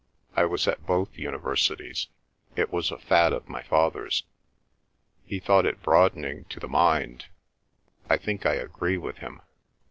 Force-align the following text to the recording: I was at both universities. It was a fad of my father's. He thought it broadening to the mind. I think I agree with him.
I 0.35 0.45
was 0.45 0.67
at 0.67 0.87
both 0.87 1.15
universities. 1.15 2.07
It 2.55 2.73
was 2.73 2.89
a 2.89 2.97
fad 2.97 3.33
of 3.33 3.47
my 3.47 3.61
father's. 3.61 4.23
He 5.27 5.37
thought 5.37 5.67
it 5.67 5.83
broadening 5.83 6.45
to 6.45 6.59
the 6.59 6.67
mind. 6.67 7.25
I 8.09 8.17
think 8.17 8.43
I 8.43 8.55
agree 8.55 8.97
with 8.97 9.17
him. 9.17 9.43